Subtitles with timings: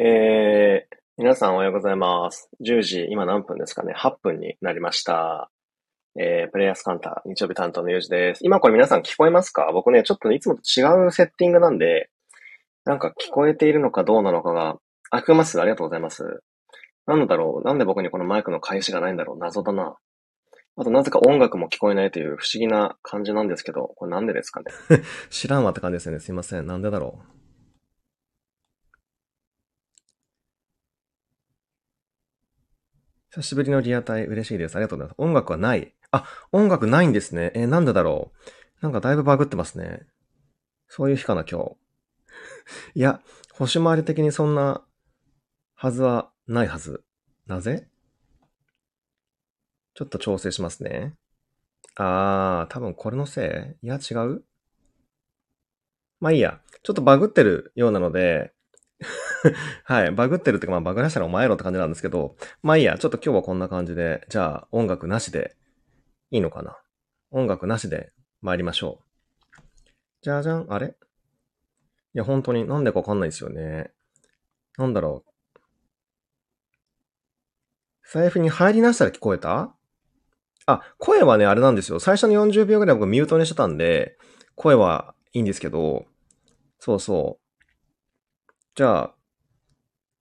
[0.00, 2.48] えー、皆さんおはようございます。
[2.64, 5.50] 10時、今何分ですかね ?8 分になりました。
[6.16, 8.42] えー、プレイヤースカンター、日曜日担当のゆうじです。
[8.44, 9.72] 今これ皆さん聞こえますか？
[9.72, 12.10] 僕ね、ちょっとねいつもと違うセッティングなんで、
[12.84, 14.76] なんか聞こえているのかどうなのかが、
[15.10, 16.44] あ、聞こえますありがとうございます。
[17.08, 17.66] なんだろう？
[17.66, 19.38] なんで僕にこのマイクの返しがないんだろう？
[19.40, 19.96] 謎だな。
[20.76, 24.66] あとなぜか音楽も聞こえないという不思議な感じなんですけど、これなんでですかね？
[25.28, 26.20] 知らんわって感じですよね。
[26.20, 26.68] すいません。
[26.68, 27.37] なんでだろう？
[33.30, 34.76] 久しぶりのリアタイ嬉しいです。
[34.76, 35.16] ありがとうございます。
[35.18, 35.94] 音楽はない。
[36.12, 37.52] あ、音楽ないんですね。
[37.54, 38.48] えーなんでだろう
[38.80, 40.06] なんかだいぶバグってますね。
[40.88, 41.76] そういう日かな、今日。
[42.96, 43.20] いや、
[43.52, 44.82] 星回り的にそんな
[45.74, 47.04] はずはないはず。
[47.46, 47.88] なぜ？
[49.92, 51.14] ちょっと調整しますね。
[51.96, 53.86] あー、多分これのせい？
[53.86, 54.42] いや、違う？
[56.18, 56.62] まあいいや。
[56.82, 58.54] ちょっとバグってるようなので、
[59.84, 60.10] はい。
[60.12, 62.98] バグってるってか、まあバグらしたらお前やろって感じなんですけど、まあいいや。
[62.98, 65.56] ちょっと今日はこんな感じで、じゃあ音楽なしで
[66.30, 66.76] いいのかな？
[67.30, 69.62] 音楽なしで参りましょう。
[70.22, 70.72] じゃじゃん。
[70.72, 70.88] あれ？
[70.88, 70.90] い
[72.14, 73.92] や、本当になんでかわかんないですよね。
[74.76, 75.30] なんだろう。
[78.10, 79.74] 財布に入りなしたら聞こえた？
[80.66, 82.00] あ、声はね、あれなんですよ。
[82.00, 84.18] 最初の40秒ぐらい僕ミュートにしてたんで、
[84.54, 86.06] 声はいいんですけど、
[86.78, 87.64] そうそう。
[88.74, 89.14] じゃあ、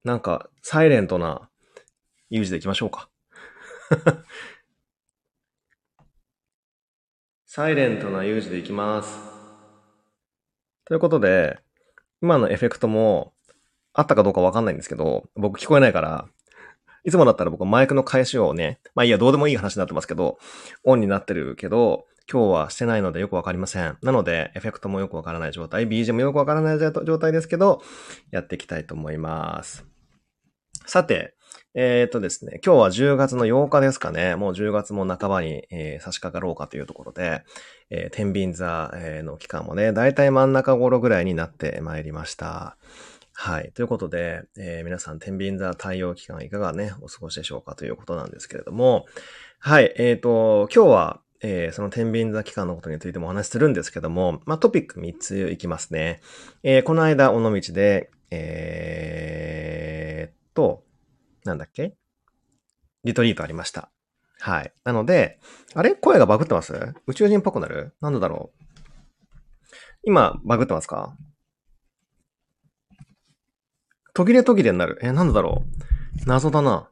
[0.07, 1.49] なんか、サイレントな、
[2.29, 3.09] ユージでいきましょうか。
[7.45, 9.19] サイレントなユージでいきます。
[10.85, 11.59] ということで、
[12.21, 13.33] 今のエフェクトも、
[13.91, 16.29] あったかどうかわかんないんですけど、僕聞こえないから、
[17.03, 20.39] いつもだったら僕マイクの返しをね、まあいいや、どうでもいい話になってますけど、
[20.85, 23.97] オンになってるけど、今日はしてないのでよくわかりません。
[24.01, 27.81] なので、エフェクトもよくわからない状態、BGM もよくわからない状態ですけど、
[28.31, 29.96] やっていきたいと思います。
[30.87, 31.33] さて、
[31.73, 34.37] えっ、とですね、今日は10月の8日ですかね。
[34.37, 37.43] もう10月も半ばに、えー差し掛かろうかというところで、
[37.89, 38.89] えー天秤座
[39.21, 42.77] の期間もね、だいたい真ん中頃ぐらいになってまいりました。
[43.33, 43.73] はい。
[43.73, 49.05] ということで、えー皆さん、天秤座対応期間いかがね、お過ごしでしょうかということなんですけれども、
[49.59, 49.93] はい。
[49.97, 56.21] えっ、と、今日は、えーその天秤座期間のことについてもお話しするんですけども、まあ、トピック3ついきますね。
[56.63, 60.83] えーこの間、尾道で、えーと、
[61.45, 61.93] なんだっけ？
[63.03, 63.91] リトリートありました。
[64.39, 64.73] はい。
[64.83, 65.39] なので、
[65.75, 65.93] あれ？
[65.93, 66.73] 声がバグってます？
[67.05, 67.93] 宇宙人っぽくなる？
[68.01, 68.63] なんでだろう？
[70.03, 71.15] 今、バグってますか？
[74.15, 74.97] 途切れ途切れになる。
[75.03, 76.25] え、なんでだろう？
[76.25, 76.89] 謎だな。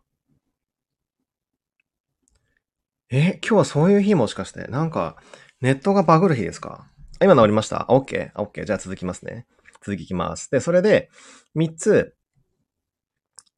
[3.10, 5.18] え、今日はそういう日もしかして、なんか、
[5.60, 6.88] ネットがバグる日ですか？
[7.20, 8.30] 今治りましたあ、OK。
[8.36, 8.66] あ OK。
[8.66, 9.48] じゃあ続きますね。
[9.82, 10.52] 続きいきます。
[10.52, 11.10] で、それで、
[11.56, 12.16] 3つ、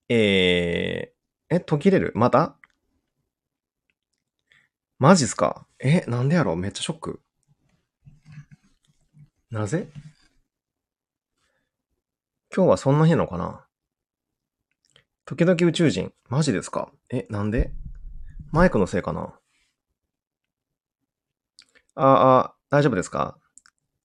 [0.10, 2.12] えー、え、途切れる？
[2.16, 2.56] また
[5.00, 5.68] マジっすか？
[5.80, 6.56] え、なんでやろ？
[6.56, 7.22] めっちゃショック。
[9.52, 9.90] なぜ？
[12.56, 13.66] 今日はそんな日なのかな？
[15.26, 16.14] 時々宇宙人。
[16.30, 16.92] マジですか？
[17.10, 17.72] え、なんで？
[18.52, 19.38] マイクのせいかな？
[21.96, 23.38] ああ、大丈夫ですか？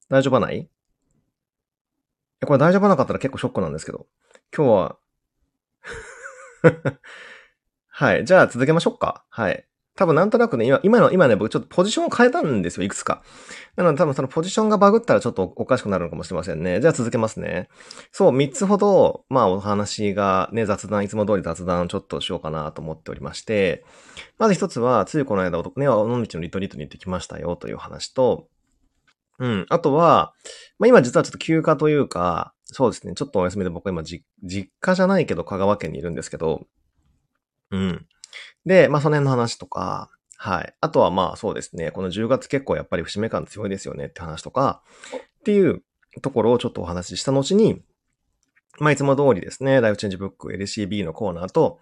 [0.08, 0.69] 大丈夫はない、
[2.44, 4.06] これ大丈夫なかったら結構ショックなんですけど。
[4.54, 4.98] 今日は
[7.88, 8.24] はい。
[8.24, 9.24] じゃあ続けましょうか。
[9.28, 9.66] はい。
[9.94, 13.22] 多分なんとなくね、今、今の、今ね、僕ちょっとポジションを変えたんですよ、いくつか。
[13.76, 16.81] なので多分そのポジションがバグったらちょっとおかしくなるのかもしれませんね。
[16.81, 17.69] じゃあ続けますね。
[18.10, 23.84] そう、3つほど、まあお話がね、雑談、いつも通り雑談をちょっとしようかなと思っておりまして、
[24.38, 28.48] まず1つは、ついこの間、ね、尾道のリトリートに行ってきましたよという話と、
[29.38, 29.66] うん。
[29.69, 30.32] あとは、
[30.78, 34.24] まあ今実はちょっと休暇というか、そうですね、ちょっとお休みで僕今、実
[34.80, 36.66] 家じゃないけど香川県にいるんですけど、
[37.70, 38.06] うん。
[38.66, 40.74] で、まあその辺の話とか、はい。
[40.80, 44.82] あとはまあそうですね、この10月結構やっぱり節目感強いですよねって話とか、
[45.40, 45.82] っていう
[46.20, 47.82] ところをちょっとお話しした後に、
[48.78, 51.80] まあいつも通りですね、ライフチェンジブック LCB のコーナーと、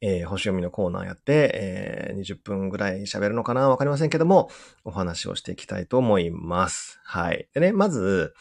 [0.00, 4.50] えー星読みのコーナーやって、えー20分ぐらい喋るのかなわかりませんけども、
[4.84, 7.00] お話をしていきたいと思います。
[7.04, 7.48] はい。
[7.54, 8.34] でね、まず、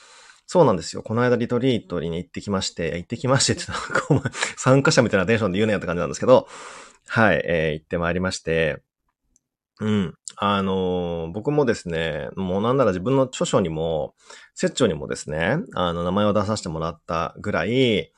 [0.52, 1.02] そうなんですよ。
[1.02, 4.24] この間リトリートに行ってきまして、行ってきましてってなんかお前、
[4.58, 6.46] 参加者みたいなテンションで言うなよって感じなんですけど、
[7.08, 8.82] はい、えー行ってまいりまして、
[9.80, 10.14] うん。
[10.38, 14.14] あのー僕もですね、もうなんなら自分の著書にも、
[14.54, 18.12] 説長にもですね、あの、名前を出させてもらったぐらい、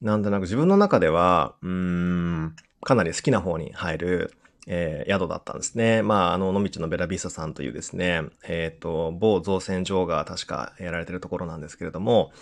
[0.00, 4.32] なんとなく自分の中では、うーん、かなり好きな方に入る、
[4.66, 6.02] えー宿だったんですね。
[6.02, 12.32] まあ、あの、野道のベラビスタさんというですね、えっ、と、某造船所が確かやられてるところなんですけれども、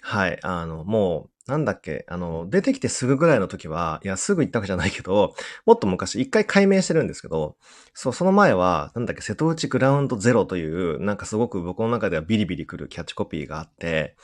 [0.00, 5.34] はい、あの、もう、なんだっけ、あの、出てきてすぐぐらいの時は、いや、すぐ行ったわけじゃないけど、
[5.66, 7.56] もっと昔、一回解明してるんですけど、
[7.92, 14.16] そう、その前は、なんだっけ、瀬戸内グラウンドゼロという、なんかすごく僕の中ではビリビリ来るキャッチコピーがあって、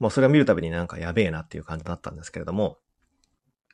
[0.00, 2.78] もうそれを見るたびになんかやべえなっていう感じだったんですけれども、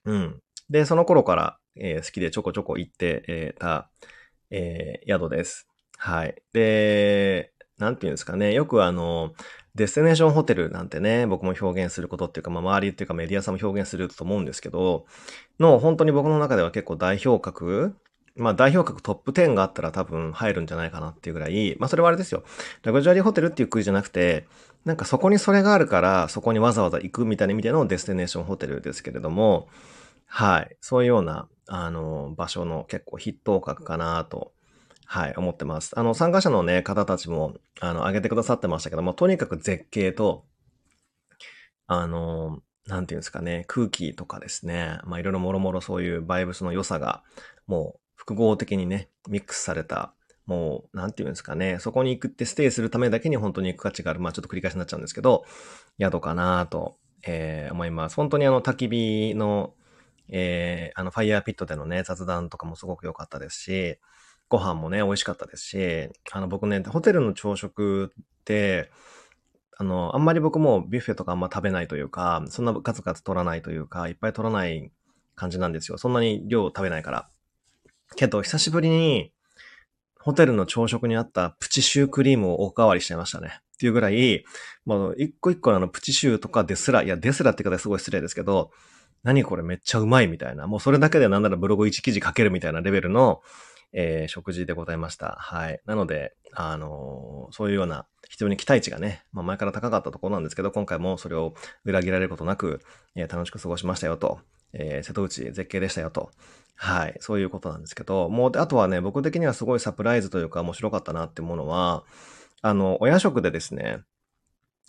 [0.05, 0.41] うん。
[0.71, 3.91] で、その頃から、えー、好きでちょこちょこ行って、た、
[4.51, 5.69] えー、宿です。
[5.97, 6.43] はい。
[6.53, 8.53] で、なんていうんですかね。
[8.53, 9.33] よくあの、
[9.75, 15.07] デスティネーションホテルなんてね、僕も表現することっていうか、まあ、周りっていうかメディアさんも表現すると思うんですけど、
[15.61, 17.97] の、本当に僕の中では結構代表格
[18.39, 22.45] まあ代表格トップ10があったら多分入るんじゃないかなっていうぐらい、まあそれはあれですよ。
[22.83, 24.47] ラグジュアリーホテルっていう国じゃなくて、
[24.85, 29.69] なんかそこにそれがあるからそこにわざわざ行くみたいな意味でのデスティネーションホテルですけれども、
[30.29, 30.77] はい。
[30.81, 34.53] そういうような、あの、場所の結構筆頭格かなと、
[35.07, 35.99] はい、思ってます。
[35.99, 40.45] あの、参加者のね、方たちも、あの、挙げてくださってましたけども、とにかく絶景と、
[41.87, 47.23] あの、なんていうんですかね、空気とかですね、まあいろいろもろもろそういうバイブスの良さが、
[47.67, 50.13] もう複合的にね、ミックスされた、
[50.45, 55.45] もう、なんていうんですかね、そこに行くってステイするためだけに本当に行く価値がある、まあちょっと繰り返しになっちゃうんですけど、
[55.99, 58.17] 宿かなと、えー、思います。
[58.17, 59.75] 本当にあの焚き火の、
[60.31, 63.99] えー、あのファイヤーピットでのね、雑談とかもすごく良かったですし、
[64.49, 68.91] ご飯もね、美味しかったですし、あの僕ね、ホテルの朝食って、
[69.77, 74.91] あの、あんまり僕もビュッフェとかあんま食べないというか、そんなガツガツ取らないというか、いっぱい取らない
[75.37, 75.99] 感じなんですよ。
[75.99, 77.31] そんなに量食べないから。
[78.17, 79.33] けど、久しぶりに、
[80.21, 83.61] ホテルの朝食にあったプチシュークリームをおかわりしちゃいましたね。
[83.75, 84.45] っていうぐらい、
[84.85, 88.73] もう一個一個のあのプチシューとかですら、いや、ですらって言い方すごい失礼ですけど、
[89.23, 93.41] 何これめっちゃうまいみたいな、もうそれだけでなんならブログ1記事書けるみたいなレベルの、
[93.93, 95.37] えー、食事でございました。
[95.39, 95.81] はい。
[95.87, 101.55] なので、あのー、そういうような非常に期待値がね、まあ前から高かったところなんですけど、今回もそれを
[101.85, 102.81] 裏切られることなく、
[103.15, 104.41] えー、楽しく過ごしましたよと、
[104.73, 106.31] えー、瀬戸内絶景でしたよと、
[106.77, 107.17] はい。
[107.21, 112.05] そういうことなんですけど、もう、あとはね、僕的にはすごいサプライズというか面白かったなってものは、
[112.63, 114.01] あの、お夜食でですね、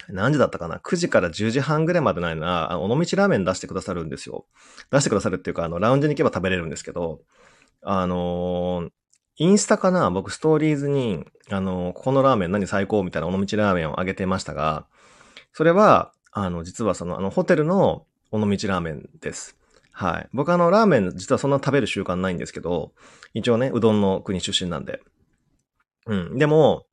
[0.07, 4.45] 何時だったかな ?9 時から10時半ぐらいまでないな、あの、尾道ラーメン出してくださるんですよ。
[4.91, 7.21] 出してくださるっていうか、あの、ラウンジに行けば食べれるんですけど、
[7.81, 8.91] あのー、
[9.37, 10.09] インスタかな？
[10.11, 14.85] 僕ストーリーズに、あのー、ここのラーメン何最高みたいな尾道ラーメンをあげてましたが、
[15.53, 19.55] それは、あの、実はその、あの、ホテルの尾道ラーメンです。
[19.91, 20.29] はい。
[20.33, 22.93] 僕あの、ラーメン実はそんな食べる習慣ないんですけど、
[23.33, 25.01] 一応ね、うどんの国出身なんで。
[26.05, 26.37] うん。
[26.37, 26.85] でも、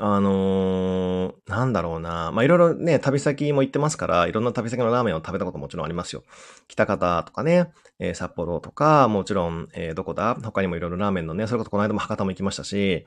[0.00, 2.32] あのー、なんだろうな。
[2.32, 6.24] まあ、いろいろね、旅先も行ってますから、いろんな旅先のラーメンを食べたことももちろんありますよ。
[6.66, 10.34] 北方とかね、えー、札幌とか、もちろん、えー、どこだ？
[10.34, 13.06] 他にもいろいろラーメンのね、それこそこの間も博多も行きましたし、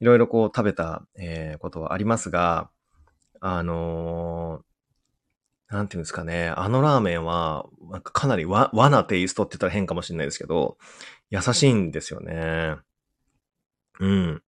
[0.00, 2.70] いろいろこう食べた、えー、ことはありますが、
[3.40, 10.78] あのー、なんていうんですかね、あのラーメンは、なんかかなり和和なテイストって言ったら変かもしれないですけど、
[11.28, 12.76] 優しいんですよね。
[14.00, 14.42] うん。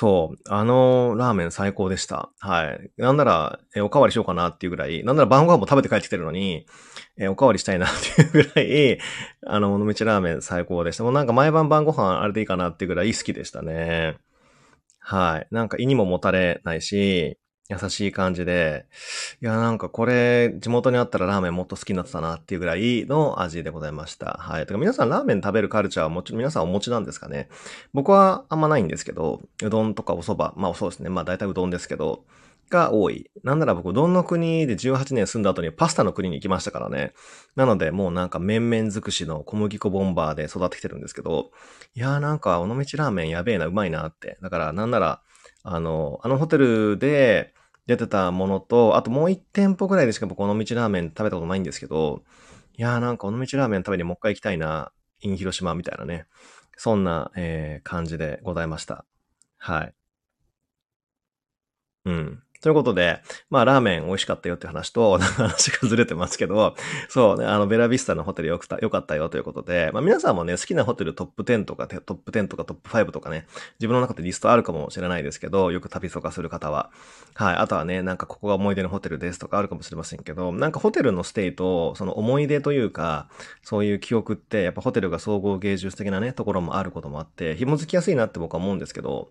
[0.00, 0.38] そう。
[0.48, 2.30] あのラーメン最高でした。
[2.38, 2.90] はい。
[2.96, 6.64] なんなら、え、おかわりしようかなっていうぐらい、なんなら晩ご飯も食べて帰ってきてるのに、
[7.18, 8.98] え、おかわりしたいなっていうぐらい、
[9.46, 11.04] あの、尾道ラーメン最高でした。
[11.04, 14.16] もうなんか毎晩晩ご飯あれでいいかなっていうぐらい好きでしたね。
[15.00, 15.48] はい。
[15.50, 17.36] なんか胃にももたれないし、
[17.70, 18.86] 優しい感じで、
[19.40, 24.38] いや、なんかこれ、地元にあったらラーメンもっと好きになってたなっていうぐらいの味でございました。
[24.40, 24.66] はい。
[24.66, 27.48] てか皆さんラーメン食べるカルチャーはもちろん皆さんお持ちなんですかね
[27.92, 31.10] 僕はあんまないんですけど、うどんとかお蕎麦、まあそうですね。
[31.10, 32.24] まあ大体うどんですけど、
[32.70, 33.30] が多い。
[33.42, 37.12] なんなら僕、うどんの国で18年住んだ後にパスタの国に行きましたからね。
[37.56, 41.50] なので、もうなんか麺々尽くしの小麦粉ボンバーで育ってきてるんですけど、
[41.94, 44.38] いやーなんか、尾道ラーメンやべえな、うまいなって。
[44.40, 45.20] だから、なんなら、
[45.62, 47.52] あの、あのホテルで、
[47.90, 52.22] 出てたものと、あともう一店舗ぐらいでしか僕、尾道ラーメン食べたことないんですけど、
[52.78, 54.92] いやーなんか尾道ラーメン食べにもう一回行きたいな、
[55.22, 56.26] in 広島みたいなね。
[56.76, 59.04] そんな、えー、感じでございました。
[59.58, 59.94] はい。
[62.04, 62.42] うん。
[62.60, 66.74] ということで、まあ、ラーメン美味しかったよって話と、 話がずれてますけど、
[67.08, 73.46] そうね、あの、ベラビスタのホテルよくた、よかったよということで、まあ、皆さんもね、好きなホテルトップ10とか、トップ10とかトップ5とかね、
[73.78, 76.90] 自分の中でリストあるかもしれないですけど、よく旅とかする方は。
[77.34, 77.56] はい。
[77.56, 83.28] あとはね、なんかここが思い出のホテルですとかあるかもしれませんけど、なんかホテルのステイと、その思い出というか、
[83.62, 89.30] そういう記憶って、やっぱホテルが総合芸術的なね、ところもあることもあって、紐づきやすいなって僕は思うんですけど、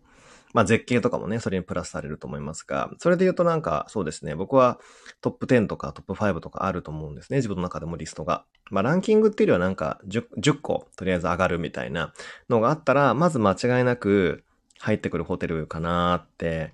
[0.53, 4.79] まあ絶景とかもね、それにプラスされると思いますが、それで言うとなんかそうですね、僕は
[5.21, 8.45] トップ10とかトップ5とかあると思うんですね、自分の中でもリストが。
[8.71, 12.13] まあランキングっていうよりはなんか 10, 10個とりあえず上がるみたいな
[12.49, 14.43] のがあったら、まず間違いなく
[14.79, 16.73] 入ってくるホテルかなって、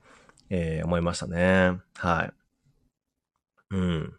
[0.50, 1.80] えー、思いましたね。
[1.96, 2.34] はい。
[3.72, 4.18] うん。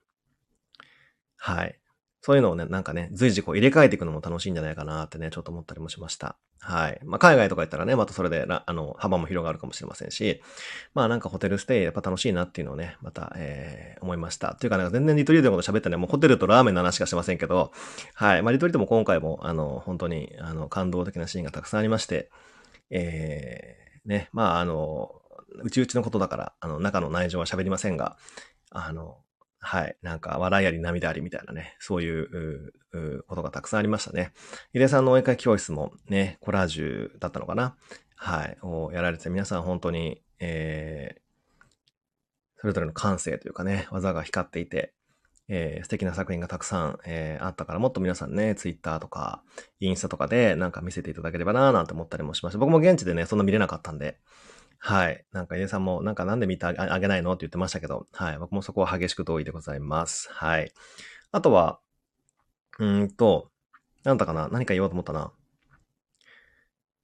[1.36, 1.78] はい。
[2.20, 6.36] そういうのをね、なんかね、随時こう入れ替えていくのも楽しいんじゃないかなってね、ちょっと思ったりもしました。
[6.60, 7.00] はい。
[7.04, 10.42] まあ、海外とか行ったらね、またそれで、あの、幅も広がるかもしれませんし、
[10.94, 14.52] まあなんかホテルステイやっぱ楽しいなっていうのをね、また、えー、思いました。
[14.52, 17.72] っていうかね、全然リトリートのこと喋ったね、もうホテルとラーメンの話しかしてませんけど、
[18.14, 18.42] はい。
[18.42, 22.30] まあリトリートも今回も、あの、本当に、あの、感動的なシーンがたくさんありまして、
[22.90, 25.20] えー、ね、まああの、
[25.62, 28.16] うちうちのことだから、あの、中の内情は喋りませんが、
[28.70, 29.18] あの、
[29.68, 29.96] はい。
[30.00, 32.73] なんか、笑いあり涙ありみたいなね、そういう
[33.26, 34.32] ことがたくさんありましたね。
[34.73, 37.76] 井出さんのお絵描き教室もね、コラージュだったのかな？
[38.14, 38.56] はい。
[38.62, 41.20] をやられて、皆さん本当に、えー、
[42.61, 44.94] それぞれの感性というかね、技が光っていて、
[45.49, 49.42] えー、素敵な作品がたくさん、えー、あったから、もっと皆さんね、ツイッターとか、
[49.80, 52.58] インスタとかでなんか見せていただければなぁなんて思ったりもしました。
[52.61, 54.18] 僕も現地でね、そんな見れなかったんで、
[54.78, 55.25] はい。
[55.33, 57.33] なんか、井出さんも、なんかなんで見てあげないの？
[57.33, 58.38] って言ってましたけど、はい。
[58.38, 60.28] 僕もそこは激しく同意でございます。
[60.33, 60.73] はい。
[61.33, 61.80] あとは、
[62.78, 63.50] うんと、
[64.04, 64.49] なんだかな？
[64.49, 65.33] 何か言おうと思ったな。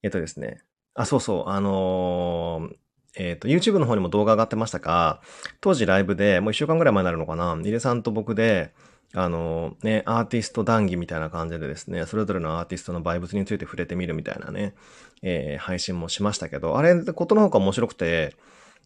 [0.03, 0.63] えっとですね。
[0.95, 1.49] あ、そうそう。
[1.49, 2.77] あのー、
[3.17, 5.21] えっ、ー、と、YouTube の方にも動画上がってましたが、
[5.61, 8.73] 当時ライブで、もう一週間ぐらい前になるのかな、井出さんと僕で、
[9.15, 14.75] あのね、アーティスト談義みたいな感じでですね、それぞれのアーティストのバイブスについて触れてみるみたいなね、
[15.23, 18.35] えー、配信もしましたけど、あれ、ことの方が面白くて、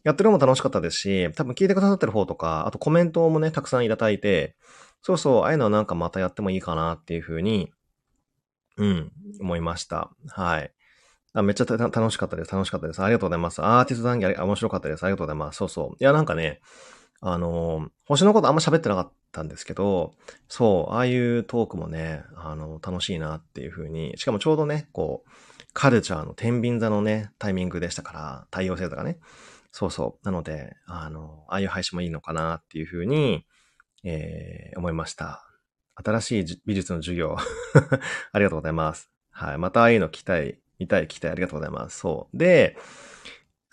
[0.02, 4.56] やってるのも楽しかったですし、多分聞いてくださってる方とか、あとコメントもね、たくさんいただいて、
[5.02, 7.72] そうそう、ああいうのはなんかまたやってもいいかなっていうふうに、
[8.76, 10.10] うん、思いました。
[10.28, 10.72] はい。
[11.32, 12.52] あめっちゃ楽しかったです。
[12.52, 13.02] 楽しかったです。
[13.02, 13.62] ありがとうございます。
[13.62, 15.04] アーティスト談義あ面白かったです。
[15.04, 15.56] ありがとうございます。
[15.56, 15.96] そうそう。
[16.00, 16.60] いや、なんかね、
[17.28, 20.14] あの、星のことあんま喋ってなかったんですけど、
[20.48, 25.30] そう、ああいうトークもね、あの、楽しいなっていうふうに、しかもちょうどね、こう、
[25.72, 29.18] カルチャーの天秤座のね、タイミングでしたから、太陽星座がね。
[29.72, 30.24] そうそう。
[30.24, 33.44] なので、あの、ああいう配信もいいのかなっていうふうに、
[34.04, 35.44] えー、思いました。
[35.96, 37.36] 新しい美術の授業
[38.32, 39.10] ありがとうございます。
[39.32, 39.58] はい。
[39.58, 41.98] またああいうの期待、見たい、期待ありがとうございます。
[41.98, 42.38] そう。
[42.38, 42.78] で、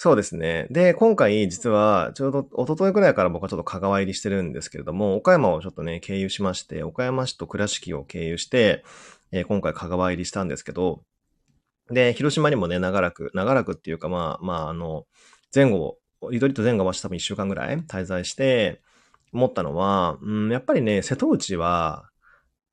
[0.04, 0.68] そうですね。
[0.70, 8.84] で、今回実は、ちょうど一昨日ぐらいから僕はちょっと香川入りしてるんですけれども、岡山をちょっとね、経由しまして、岡山市と倉敷を経由して、
[9.32, 11.04] えー、今回香川入りしたんですけど、
[11.90, 15.06] で、広島にもね、長らく、長らくっていうか、まあ、まあ、あの、
[15.56, 18.82] 前後、リトリート前後は多分一週間ぐらい滞在して、
[19.32, 22.10] 思ったのは、うん、やっぱりね、瀬戸内は、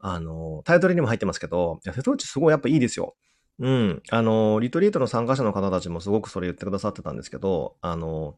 [0.01, 3.15] あの、タイトルにも入ってますけど、瀬戸内すごいやっぱいいですよ。
[3.61, 4.03] うん。
[4.11, 8.37] あの、リトリートの参加者の方たちもすごくそれ言ってくださってたんですけど、あの、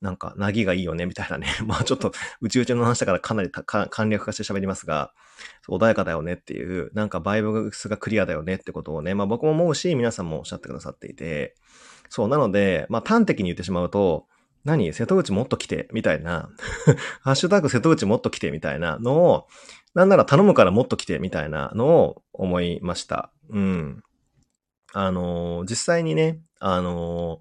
[0.00, 1.46] なんか、なぎがいいよね、みたいなね。
[1.66, 5.12] まあちょっと、うちうちの話だからかなり簡略化して喋りますが、
[5.68, 11.54] 穏やかだよねっていう、なんかバイブスがクリアだよねってことをね、まあ僕も思うし、皆さんもおっしゃってくださっていて、
[12.08, 14.26] そう、なので、まあ端的に言ってしまうと、
[14.64, 16.48] 何瀬戸内もっと来てみたいな。
[17.20, 19.46] ハッシュタグ瀬戸内もっと来てみたいなのを、
[19.94, 23.30] なんなら頼むからもっと来てみたいなのを思いました。
[23.50, 24.02] うん。
[24.94, 27.40] あのー、実際にね、あの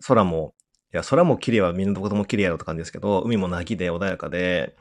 [0.00, 0.54] ー、空も、
[0.94, 4.76] いや、空も綺麗はみんなどこでも綺麗やろって感じですけど、海も凪で穏やかで、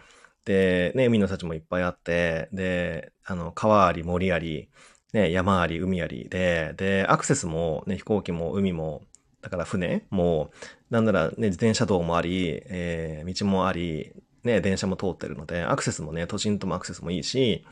[0.45, 4.69] で、ね、海の幸もいっぱいあって、で、あの、川あり、森あり、
[5.11, 9.01] ね、山あり、海ありで、で、アクセスもね、飛行機も海も、
[9.41, 10.51] だから船も、
[10.91, 14.13] なんならね、自転車道もあり、えー、道もあり、
[14.43, 17.65] ね、電車も通ってるので、アクセスもね、都心ともアクセスもいいし、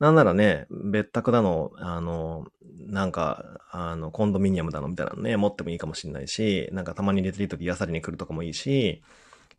[0.00, 2.46] なんならね、別宅だの、あの、
[2.86, 9.02] なんか、あの、コンドミニアムだのみたいなのね、持ってもいいかもしんないし、なんかたまにレトリートで癒されに来るとかもいいし、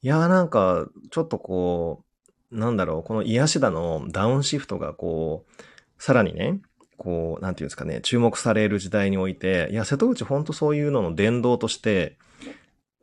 [0.02, 2.04] いやーなんか、ちょっとこ
[2.52, 6.60] う、なんだろう、この癒しだのダウンシフトがこう、さらにね、
[6.98, 12.18] こう、なんていうんですかね、注目される時代において、いや、瀬戸内ほんとそういうのの伝道として、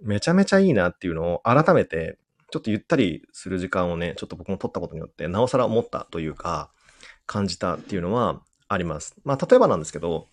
[0.02, 2.18] めちゃめちゃいいなっていうのを改めて、
[2.50, 6.72] ちょっとゆったりする時間をね、ちょっと僕も取ったことによって、なおさら思ったというか、
[7.28, 9.14] 感じたっていうのはあります。
[9.24, 10.26] まあ、例えばなんですけど、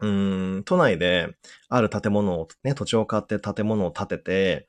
[0.00, 1.28] うん、都内で
[1.68, 4.68] ある建物を、ね、土地を買って建物を建てて、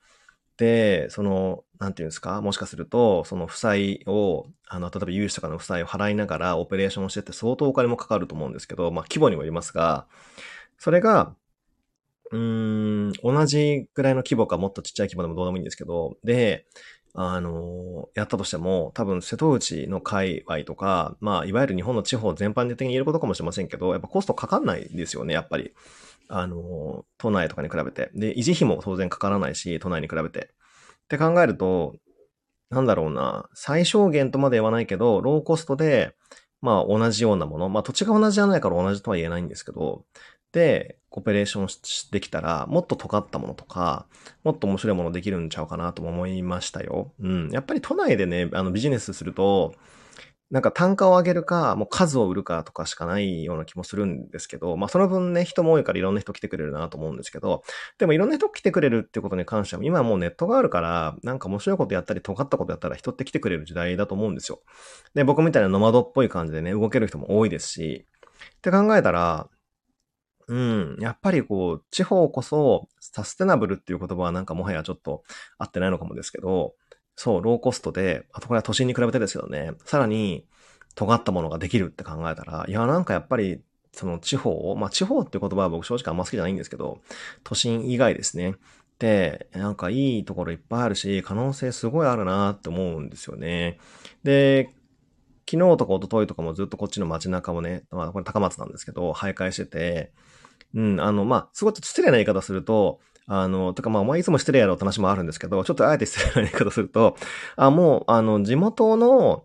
[0.58, 10.08] で、その、なんていうんですか、もしかすると、その負債を、あの、例えば融資とかの負債を払いながらオペレーションをしてって相当お金もかかると思うんですけど、まあ規模にもよりますが、
[10.78, 11.36] それが、
[12.32, 16.66] うーん、同じぐらいの規模かもっとちっちゃい規模でもどうでもいいんですけど、で、
[17.14, 25.74] あの、やったとしても、多分瀬戸内の界隈とか、まあ、いわゆる日本の地方全般的に言えることかもしれませんけど、やっぱコストかかんないですよね、やっぱり。
[26.30, 28.10] あの、都内とかに比べて。
[28.16, 30.40] で、維持費も当然かからないし、都内に比べて。
[30.40, 31.96] って考えると、
[32.70, 36.16] なんだろうな、最小限とまで言わないけど、ローコストで、
[36.62, 40.06] まあ同じようなもの、まあ土地が同じじゃないから同じとは言えないんですけど、
[40.52, 44.08] で、コペレーションできたら、もっと尖ったものとか、
[44.44, 47.12] もっと面白いものできるんちゃうかなとも思いましたよ。
[47.20, 47.50] うん。
[47.52, 49.74] やっぱり都内でね、あのビジネスすると、
[50.52, 57.64] なんか単価を上げるか、もう数を売るかとかしかないような気もするんですけど、まあその分ね、人も多いからいろんな人来てくれるなと思うんですけど、
[57.98, 64.62] でもいろんな人来てくれるってことに関しては、今はもうネットがあるから、なんか面白いことやったり、尖ったことやったら人って来てくれる時代だと思うんですよ。
[65.14, 68.06] で、僕みたいなノマドっぽい感じでね、動ける人も多いですし、
[68.58, 69.48] って考えたら、
[70.52, 70.98] うん。
[71.00, 75.24] やっぱりこう、地方こそ、サステナブルっていう言葉はなんかもはやちょっと
[75.58, 76.74] 合ってないのかもですけど、
[77.16, 80.46] そう、ローコストで、あとこれは都心に比べてですけどね、さらに
[80.96, 83.62] 尖ったものができるって考えたら、いや、なんかやっぱり、
[83.94, 87.00] その地方を、まあ地方っていう言葉は僕正直あんま好きじゃないんですけど、
[87.46, 88.56] 都心以外ですね。
[89.00, 93.80] で、なんかいいところいっぱいあるし、可能性すごいあるなって思うんですよね。
[94.24, 94.70] で、
[95.50, 100.12] 昨日とか一昨日とかもずっとこっちの街中をね、まあこれ高松なんですけど、徘徊してて、
[100.74, 107.16] うん、あの、まあ、すごい失礼な言い方すると、あの、とかまあ、お前いつも失礼やろって話もあるんですけど、ちょっとあえて失礼な言い方すると、
[107.56, 109.44] あ、もう、あの、地元の、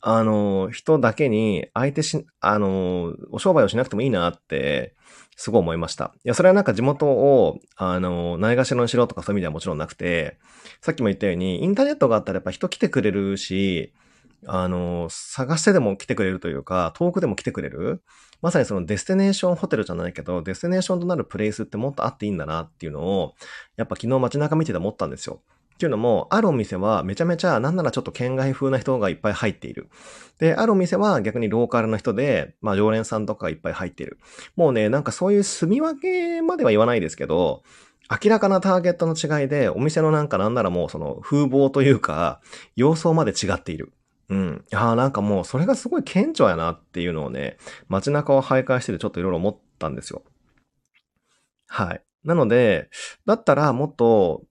[0.00, 4.94] あの、人だけに相手し、あの、お商売をしなくてもいいなって、
[5.36, 6.12] すごい思いました。
[6.24, 10.38] いや、それはなんか地元を、あの、ないがしろにしろとかそういう意味ではもちろんなくて、
[10.80, 13.92] さっきも言ったように、インターネットがあったらやっぱ人来てくれるし、
[14.46, 18.02] あの、探してでも来てくれるというか、遠くでも来てくれる？
[18.42, 23.34] まさにその destination hotel じゃないけど、 destination となる place ってもっとあっていいんだなっていうのを、
[23.76, 25.40] やっぱ昨日街中見てて思ったんですよ。
[25.74, 29.88] っていうのも、あるお店はめちゃめちゃ、なんならちょっと県外風な人がいっぱい入っている。
[30.38, 34.18] で、あるお店は逆にローカルの人で、まあ常連さんとかいっぱい入っている。
[34.54, 37.62] もうね、なんかそういう住み分けまでは言わないですけど、
[38.22, 42.40] 明らかなターゲットの違いで、お店のなんかなんならもうその風貌というか、
[42.76, 43.92] 様相まで違っている。
[44.28, 44.64] うん。
[44.72, 47.58] ああ、なんかもうそれがすごい顕著やなっていうのをね、
[47.88, 50.22] 街中を徘徊しててちょっといろいろ思ったんですよ。
[51.66, 52.02] はい。
[52.24, 52.88] なので、
[53.26, 54.44] だったらもっと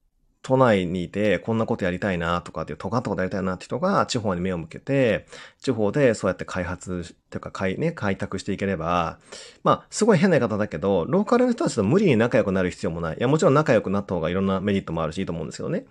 [0.44, 5.26] 都内にいてこんなことやりたいなとかっていう尖ったことやりたいなって人が地方に目を向けて、
[5.60, 9.20] 地方でそうやって開発というか開,、ね、開拓していければ、
[9.64, 13.18] まあ、すごい変な言い方だけど、ローカルの人たちと無理に仲良くなる必要もない。
[13.18, 15.86] いや、もちろん仲良くなった方がいろんなメリットもあるしいいと思うんですけどね。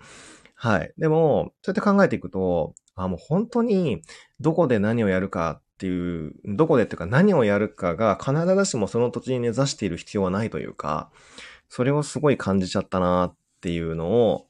[0.55, 0.93] はい。
[0.97, 4.01] でも、そうやって考えていくと、あ、もう本当に
[4.39, 11.11] どこで何をやるかっていう、どこでっていうか何をやるかが必ずしもその土地に根ざしている必要はないというか、
[11.69, 14.47] それをすごい感じちゃったなっていうのを、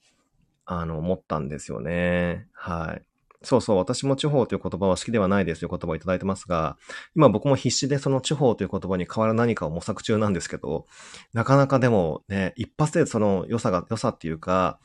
[0.65, 2.47] あの、思ったんですよね。
[2.53, 3.01] はい。
[3.43, 6.77] そうそう、私も地方という言葉は好きではないですという言葉をいただいてますが、
[7.15, 10.85] 今僕も必死でその地方という言葉に変わる何かを模索中なんですけど、
[11.33, 14.79] なかなかでもね、一発でその良さが、良さっていうか、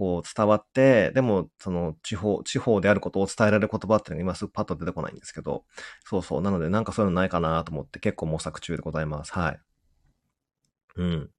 [0.00, 5.64] こう伝わって、でも、その地方、地方であることを伝えられる言葉っていうのが今すぐパッと出てこないんですけど、
[6.04, 6.42] そうそう。
[6.42, 9.32] なのでなんかそういうのないかなと思って結構模索中でございます。
[9.34, 9.60] はい。
[10.96, 11.30] うん。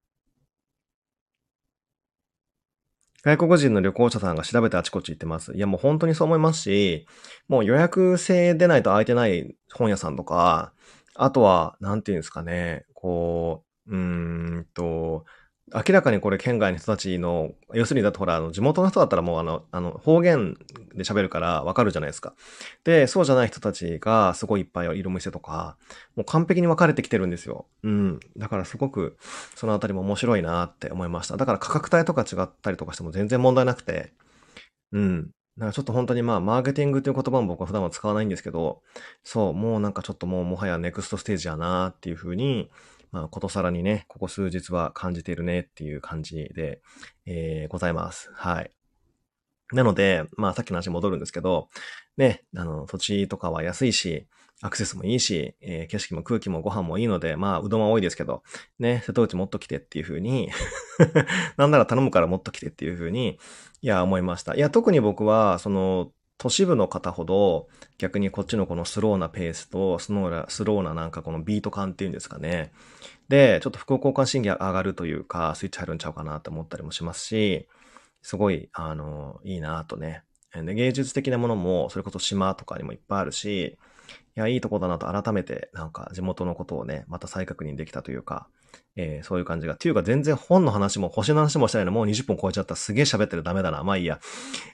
[3.24, 5.52] 外国人の旅行者さんが調べてあちこち行ってます。
[5.54, 7.06] いやもう本当にそう思いますし、
[7.48, 10.72] もう予約制でないと空いてない本屋さんとか、
[11.14, 15.24] あとは、なんていうんですかね、こう、うーんと、
[15.74, 20.54] 明らかにこれ県外の人たちの、要するにだとほら、あの、地元の人だったらもうあの、あの、方言
[20.94, 22.34] で喋るからわかるじゃないですか。
[22.84, 25.76] で、そうじゃない人たちがすごいいっぱいいる店とか、
[26.14, 27.66] もう完璧に分かれてきてるんですよ。
[27.82, 28.20] うん。
[28.36, 29.16] だからすごく、
[29.54, 31.36] そのあたりも面白いなって思いました。
[31.36, 34.12] だから価格帯とか違ったりとかしても全然問題なくて、
[34.92, 35.30] うん。
[35.58, 38.82] だかちょっと本当にまあ、マーケティングという言葉も僕は普段は使わないんですけど、
[39.22, 42.70] そう、もうなんかちょっともうもはやネクストステージやなっていうふうに、
[43.12, 46.80] まあ、ことさらにね、ここ数日は感じているねっていう感じで、
[47.26, 48.30] えー、ございます。
[48.34, 48.72] はい。
[49.72, 51.68] なので、まあさっきの話戻るんですけど、
[52.16, 54.26] ね、あの、土地とかは安いし、
[54.60, 58.42] アクセスもいいし、えー、景色も空気もご飯もいいので、まあ、うどんは多いですけど、
[58.78, 60.50] ね、瀬戸内もっと来てっていう風に
[61.56, 63.40] なんなら頼むからもっと来てっていう風に、
[63.80, 64.54] いや、思いました。
[64.54, 72.72] いや、特に僕は、その、都市部の方ほど逆にこっちのこのスローなペースとスノーな、スローななんかこのビート感っていうんですかね。
[73.28, 77.68] で、ちょっと副交感神経上がるというか、スイッチ入るんちゃうかなと思ったりもしますし、
[78.22, 80.22] すごい、あの、いいなとね。
[80.54, 83.78] で、芸術的なものも、それこそ島とかにもいっぱいあるし、
[84.36, 88.48] いや、いいとこだなと改めて、なんか地元のことをね、また再確認できたというか、
[88.96, 89.74] えー、そういう感じが。
[89.74, 92.76] っていうか全然本の話も星の話もしたいのもう20分超えちゃったら。
[92.76, 93.82] すげえ喋ってるダメだな。
[93.84, 94.20] まあいいや。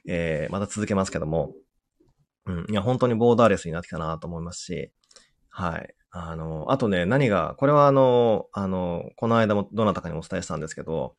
[0.07, 1.53] えー、また続けますけども。
[2.47, 2.67] うん。
[2.71, 4.93] いや、本当にボーダーレスになってきたなと思いますし。
[5.51, 5.95] はい。
[6.11, 11.15] あの、あとね、何が、これはあの、あの、この間もどなたかにお伝えしたんですけど、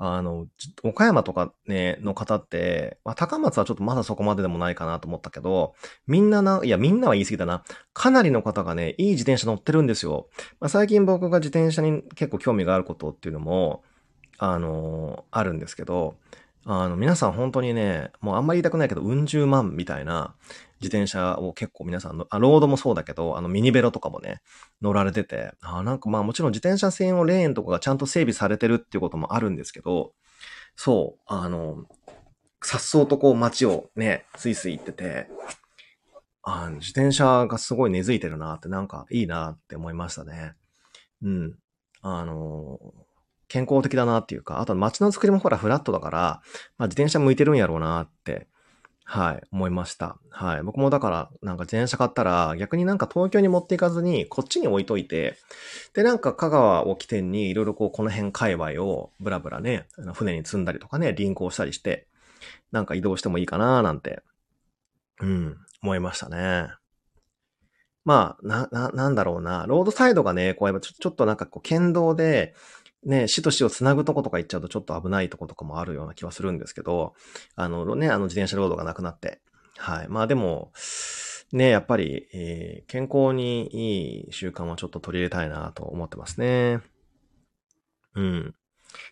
[0.00, 0.46] あの、
[0.84, 5.74] 岡山とかね、の方って、まあ、高松はちょっとまだそこまででもないかなと思ったけど、
[6.06, 7.64] みんなな、いや、みんなは言い過ぎだな。
[7.94, 10.28] かなりの方がね、いい自転車乗ってるんですよ。
[10.60, 13.82] まあ、最近僕が自転車に結構興味があることっていうのも、
[14.38, 16.16] あの、あるんですけど、
[16.64, 20.34] あの、皆さん本当にね、もうあんまり言いたくないけど、うん十万みたいな、
[20.80, 24.40] 自転車を結構皆さんの、あ、ロードもそうだけど、あのミニベロとかもね、
[24.80, 30.12] 乗られてて、あなんかまあもちろん自転車専用レーンとかがちゃんと整備されてるっていうこともあるんですけど、
[30.76, 31.84] そう、あの、
[32.62, 35.28] さっそうとこう街をね、スイスイ行ってて、
[36.42, 40.54] あ自転車がすごい根付いてるなって、なんかいいなって思いましたね。
[41.22, 41.58] うん。
[42.00, 42.78] あの、
[43.48, 46.18] 健康的だなっていうか、あと街の作りもほらフラットだから、
[46.78, 48.46] まあ自転車向いてるんやろうなって、
[49.10, 50.18] はい、思いました。
[50.28, 50.62] はい。
[50.62, 55.38] 僕もだから、なんか自転車買ったら、逆になんか東京に持っていかずに、こっちに置いといて、
[55.94, 62.06] で、なんか香川を起点に、いろいろこう、この辺界隈を、ブラブラね、船に積んだりとかね、輪行したりして、
[62.70, 64.20] なんか移動してもいいかななんて、
[65.22, 66.68] うん、思いましたね。
[68.04, 69.64] まあ、な、な、なんだろうな。
[69.66, 72.54] ロードサイドがね、こうやっぱちょちょっとなんかこう、県道で、
[73.04, 77.14] ね、市と市をつなぐとことか行っちゃうとちょっと危ないとことかもあるような気はするんですけど、
[77.54, 79.40] あのね、あの自転車ロードがなくなって。
[79.76, 80.08] はい。
[80.08, 80.72] まあでも、
[81.52, 86.80] ね、やっぱり、えー、健康にいい習慣はちょっと取り入れたいなと思ってますね。
[88.14, 88.54] うん。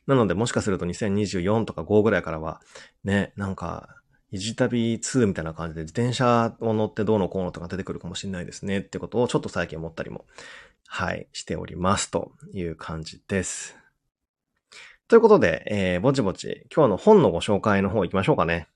[0.06, 2.60] なので、もしかすると2024とか5ぐらいからは、
[3.04, 3.88] ね、なんか、
[4.32, 10.26] いじ旅2みたいな感じで自転車を乗ってどうのこうのとか出てくるかもしれないですねってことをちょっと最近思ったりも、
[10.86, 13.76] はい、しておりますという感じです。
[15.08, 18.68] ということで、えー、ぼちぼち今日の本のご紹介の方行きましょうかね。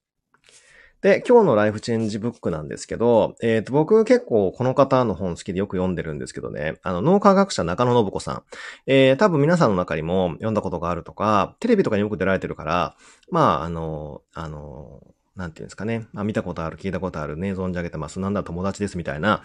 [1.01, 8.43] で、今日のライフチェンジブックなんですけど、えっ、ー、と、僕結構この方の本好きでよく読んでるんですけどね、あの、脳科学者中野信子さん。
[8.87, 12.97] えー、多分皆さんの中にも読んだことがあるとか、テレビとかによく出られてるから、
[13.31, 15.01] まあ、あの、あの、
[15.37, 16.07] なんていうんですかね。
[16.15, 18.21] あ、見たことある、聞いたことあるね、存じ上げてます。
[18.21, 19.43] なんだ友達ですみたいな、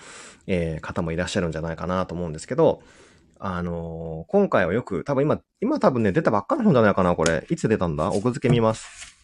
[0.48, 2.82] えー、方もいらっしゃるんじゃないかなと思うんですけど、
[3.40, 7.46] あのー、今回はよく、多分今、今多分ね、出たばっかの本じゃないかな、これ。
[7.50, 8.10] いつ出たんだ？
[8.12, 9.16] 奥付け見ます。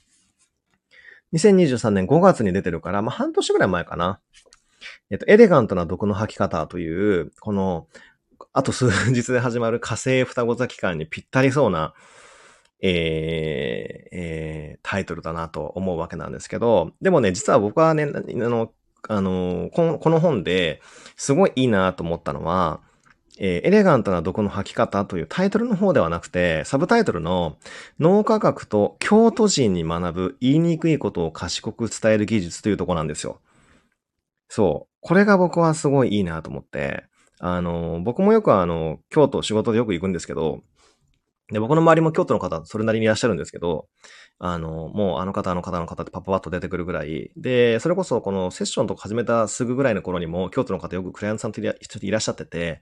[1.34, 4.20] 2023年5月に出てるから、まあ、半年ぐらい前かな。
[5.10, 7.88] えっと、エレガントな毒の吐き方という、この、
[8.54, 11.94] あと数日で始まる火星双子座期間にぴったりそうな、
[12.82, 18.72] えー、えー、タイトルだなと思うわけなんですけど、でもね、実は僕はね、あの、
[19.08, 20.82] あの、このこの本で
[21.16, 22.82] すごいいいなと思ったのは、
[23.40, 27.58] えー、エレガントな毒の吐き方というタイトルの方ではなくて、サブタイトルの
[28.00, 33.40] 脳科学と京都人に学ぶ言いにくいことを賢く伝える技術というとこなんですよ。
[34.48, 34.94] そう。
[35.00, 37.06] これが僕はすごいいいなと思って、
[37.40, 40.62] あの、僕もよくあの、京都仕事でよく行くんですけど、
[41.52, 43.88] で、僕の周りも京都の方、それなりにいらっしゃるんですけど、
[44.40, 47.32] あの、もうあの方、あの方、の方ってパパパッと出てくるぐらい。
[47.36, 52.82] で、それこそこのセッションとか始めたすぐぐらいの頃にも、京都の方よくクライアントさんといらっしゃってて、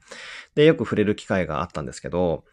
[0.56, 2.46] で、よく触れる機会があったんですけど、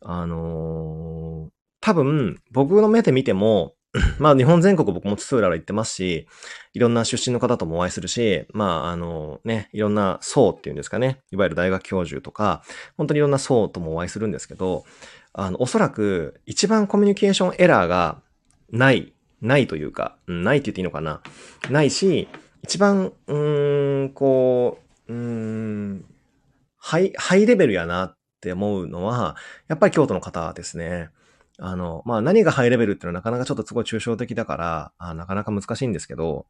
[0.00, 3.74] あのー、多分、僕の目で見ても、
[4.18, 6.26] まあ日本全国僕も津々浦々行ってますし、
[6.72, 12.62] いろんな出身の方ともお会いするし、まああのね、いろんな層っていうんですかね、いわゆる大学教授とか、
[12.96, 14.84] 本当にいろんな層ともお会いするんですけど、
[15.34, 18.22] あの、おそらく一番コミュニケーションエラーが
[18.70, 21.20] ない、ないというか、ないって言っていいのかな。
[21.70, 22.28] ないし、
[22.62, 26.04] 一番、うーん、こう、うーん、
[26.78, 31.10] ハイ、ハイレベルやなって思うのは、やっぱり京都の方ですね。
[31.58, 36.46] あの、まあ、何がハイレベルっていうのはなかなかちょっとすごい抽象的だから、あなかなか難しいんですけど、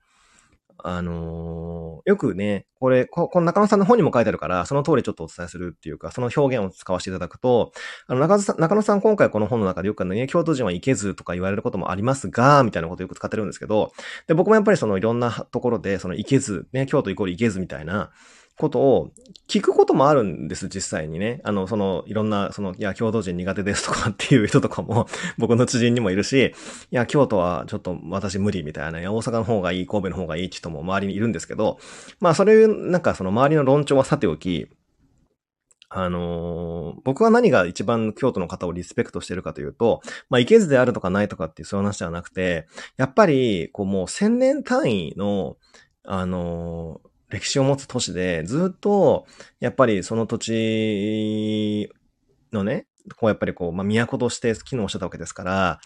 [0.78, 7.72] あのー、よくね、これこ、この中野さんの本にも書いてあるから、その通りちょっとお伝えするっていうか、その表現を使わせていただくと、
[8.06, 13.92] あの中野さん、中野さん今回この本の中でよくね、京都人は行けずとか言われることもありますが、みたいなことをよく使ってるんですけど、
[14.26, 18.10] で、僕もやっぱりそのいろんなところで、その行けず、ね、京都イコール行けずみたいな、
[18.56, 19.10] ことを
[19.48, 21.40] 聞くこともあるんです、実際にね。
[21.44, 25.06] あの、その、いろんな、その、いや、京都人苦手ですとかっていう人とかも
[25.38, 26.54] 僕の知人にもいるし、
[26.90, 31.78] いや、京都はちょっと私無理みたいな、いや、大阪の方がいい、神戸の方がいいって人も周りにいるんですけど、
[32.20, 34.68] まあ、それ、なんかその周りの論調はさておき、
[35.88, 45.56] あのー、僕は何が一番京都の方をリスペクトしてるかというと、まあ、いけずであるとかないとかっていうそういう話ではなくて、やっぱり、こうもう千年単位の、
[46.04, 49.26] あのー歴史を持つ都市で、ずっと、
[49.60, 51.90] やっぱりその土地
[52.52, 55.80] のね、こうやっぱりこう、まあ、都として機能してたわけですから、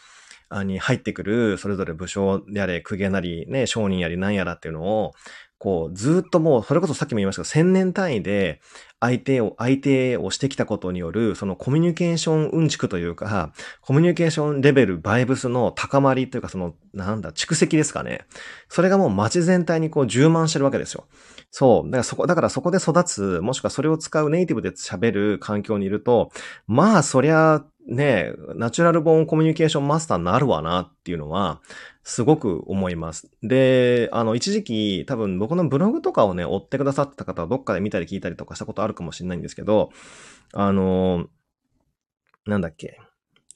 [0.51, 5.12] あに入ってくる、それぞれ武将であれ、公家なり、ね、商人やりなんやらっていうのを、
[5.59, 8.61] こう、ずっともう、それこそさっきも言いましたけど、千年単位で、
[9.01, 18.27] 相手を、相手をしてきたことによる、そのコミュニケーションうんちくというか、コミュニケーションレベル、バイブスの高まりというか、その、なんだ、蓄積ですかね。
[18.68, 21.07] それがもう街全体にこう充満してるわけですよ。
[21.51, 21.90] そう。
[21.90, 26.31] だからそこ、だからそこで育つ、もしくはそれを使うネイティブで喋る環境にいると、
[26.66, 31.62] まあ、そりゃ、ね、ナチュラルボーンコミュニケーションマスターになるわなっていうのは、
[32.05, 33.31] すごく思います。
[33.42, 39.90] で、あの、一時期、多分僕のブログとかをね、追ってくださってた方はどっかで見たり聞いたりとかしたことあるかもしれないんですけど、
[40.53, 41.29] あの、
[42.46, 43.01] なんだっけ。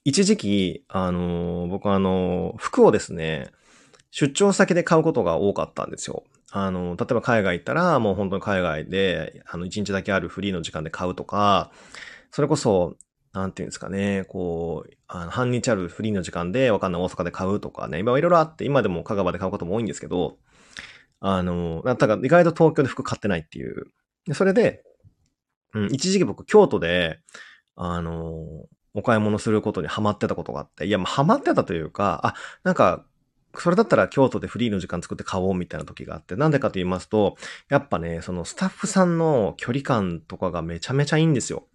[0.04, 3.50] 一時期、あの、僕はあの、服をですね、
[4.10, 6.24] 出張先で買うことが多かったんですよ。
[6.50, 11.70] あの、例えば海外行ったら、もう本当に海外で、あの、一日だけあるフリーの時間で買うとか、
[12.30, 12.96] それこそ、
[13.32, 20.36] なんていうんですかね、こう、あの半日あるフリーの時間でわかんない大阪で買うとかね、今いろいろあって、今でも香川で買うことも多いんですけど、
[21.20, 23.86] あの、だから意外と東京で服買ってないっていう。
[24.34, 24.82] それで、
[25.74, 27.20] うん、一時期僕京都で、
[27.76, 33.06] あの、お買い物することにハマってたことがあって、いや、まあ、ハマってたというか、あ、なんか、
[33.58, 37.36] それだったら京都でフリーの時間作って買おうみたいな時があって、なんでかと言いますと、
[37.68, 41.66] やっぱね、そのスタッフさんの距離感とかがめちゃめちゃいいんですよ。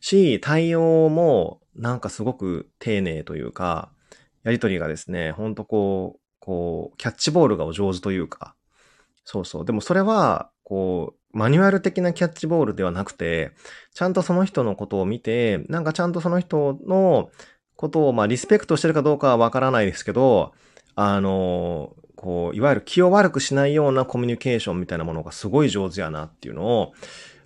[0.00, 3.90] し、対応もなんかすごく丁寧というか、
[4.42, 8.54] やりとりがですね、ほんとこう、こう、キャッチボールがお上手というか、
[9.24, 9.64] そうそう。
[9.64, 13.52] でもそれは、こう、マニュアル的なキャッチボールではなくて、
[13.94, 17.30] ちゃんとその人のことを見て、なんかちゃんとその人の
[17.76, 20.52] ことを、まあ、リスペクトしてるかどうかはわからないですけど、
[20.96, 26.92] あの、こう、いわゆる気を悪くしないようなコミュニケーションみたいなものがすごい上手やなっていうのを、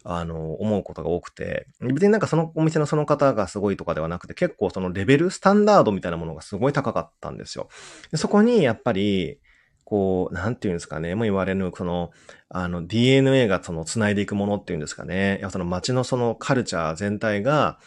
[0.07, 7.69] あの、思うことが多くて、別になんかそのお店のその方がすごいとかではなくて、結構そのレベル、スタンダードみたいなものがすごい高かったんですよ。
[8.15, 9.41] そこにやっぱり、
[9.85, 12.11] こう、なんていうんですかね、もう言われる、その、
[12.51, 17.79] あの、DNA がその繋いでいくものっていうんですかね、やその街のそのカルチャー全体が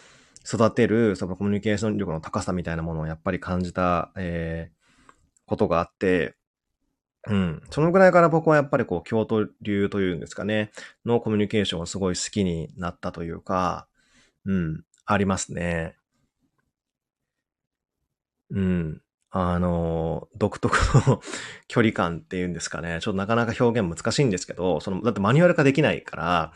[0.44, 4.78] 育てる、そのコミュニケーション力の高さみたいなものをやっぱり感じた、えー、
[5.46, 6.36] ことがあって、
[7.30, 7.62] うん。
[7.70, 10.72] そのぐらいから僕はやっぱりこう、京都流というんですかね、
[11.06, 13.88] のコミュニケーションをすごい好きになったというか、
[14.46, 15.96] うん、ありますね。
[18.50, 19.02] うん。
[19.30, 20.76] あの、独特
[21.10, 21.22] の
[21.68, 23.00] 距離感っていうんですかね。
[23.02, 26.54] ちょっとなかなか表現難しいんですけど、その、だってマニュアル化できないから、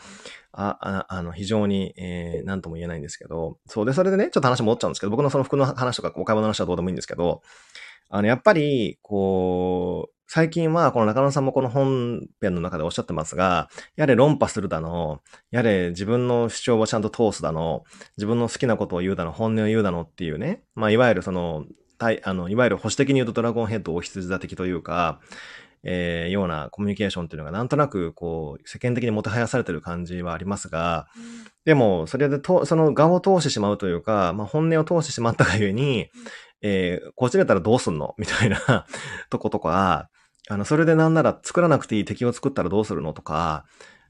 [0.54, 7.42] あ、ああの、非常に、えー、なんとも言えないんですけど、そうで、それでね、ちょっと話戻っちゃうんですけど、僕のその服の話とかお買い物の話はどうでもいいんですけど、
[8.10, 17.84] あの、やっぱり、こう、最近は、この中野さんもこの本編の中でおっしゃってますが、やれ論破するだの、やれ自分の主張をちゃんと通すだの、
[18.16, 21.66] 自分の好きなことを言うだの、本音を言うだのっていうね、まあ、いわゆるその、
[22.00, 25.20] あの、いわゆる保守的に言うとドラゴンヘッド大羊座的というか、
[25.84, 31.08] えー、ようなコミュニケーションっていうのがなんとなくこう世間的にもてはやされてる感じはありますが、
[31.66, 36.10] でもそれでと、その顔を通してしまうというか、まあ、本音を通してしまったがゆえに、
[36.62, 38.14] えー、こちれたらどうすんの？
[38.18, 38.86] みたいな
[39.30, 40.11] とことか、
[40.50, 43.66] あの、それでなんなら作らなくていい敵を作ったらどうするのとか、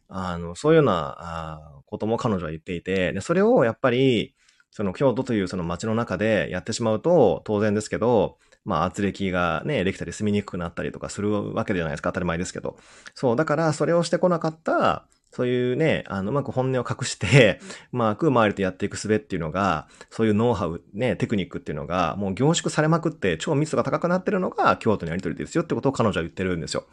[0.07, 4.35] あの、そういうようなことも彼女は言っていて、で、それをやっぱり、
[4.71, 12.09] その京都というその街の中でやってしまうと当然ですけど、まあ圧力がね、できたり住みにくくなったりとかするわけじゃないですか。
[12.09, 12.77] 当たり前ですけど。
[13.13, 17.59] そう、だからそれをしてこなかった、そういうね、あの、うまく本音を隠して、
[17.93, 26.85] うまく周りとやっていく術っていうのが、そういうノウハウ、ね、テクニックっていうのが、もう凝縮されまくって超密度が高くなってるのが京都のやりとりですよってことを彼女は言ってるんですよ。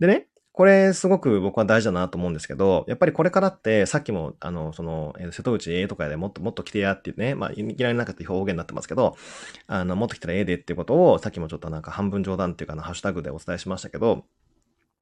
[0.00, 9.16] でね、これすごく僕は大事だなと思うんですけど、やっぱりこれからってさっきもあの、その、瀬戸内 A とかでもっともっと来てやっていうね、まあいきなりなかった表現になってますけど、
[9.68, 14.24] あの、もっと来たらええでっていうことをさっきもちょっとなんか半分冗談っていうかな、ハッシュタグでお伝えしましたけど、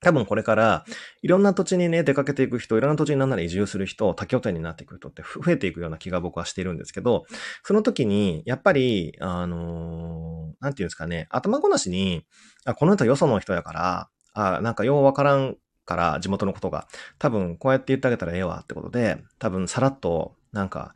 [0.00, 0.84] 多分これから、
[1.22, 7.24] いろんな土地にね、出かけていく人、いろんな土地になんなら移住する人、多拠点になっていく人って増えていくような気が僕はしているんですけど、
[7.64, 12.24] その時に、やっぱり、あのー、なんていうんですかね、頭ごなしに、
[12.64, 16.86] あ、この人よその人やから、あ、なんかようわからんから地元のことが、
[17.18, 20.94] 多分こうやって言ってあげたらええわってことで、多分さらっと、なんか、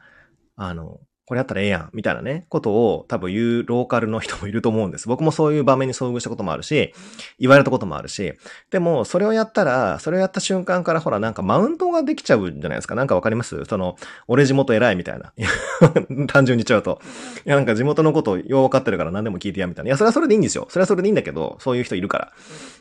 [0.55, 5.07] あの、これやったらええやん、みたいなね、ことを多分言うローカルの人もいると思うんです。
[5.07, 6.93] 僕もそういう場面に遭遇したこともあるし、
[7.39, 8.35] 言われたこともあるし、
[8.71, 12.97] でも、それをやったら、それをやった瞬間からほら、なんかマウントができちゃうんじゃないですか。
[12.97, 13.65] なんかわかります？
[13.67, 15.33] その、俺地元偉いみたいな。
[16.27, 17.01] 単純に言っちゃうと。
[17.47, 19.89] いや、なんか地元のことよう分かってるから何でも聞いてや、みたいな。
[19.89, 20.67] いや、それはそれでいいんですよ。
[20.69, 22.33] それはそれでいいんだけど、そういう人いるから。